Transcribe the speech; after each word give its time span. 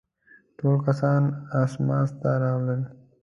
ټول 0.57 0.75
کسان 0.87 1.21
اسماس 1.61 2.09
ته 2.21 2.29
راغلل. 2.43 2.81